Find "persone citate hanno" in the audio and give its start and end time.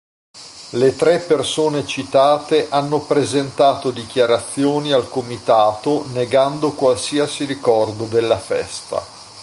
1.19-3.01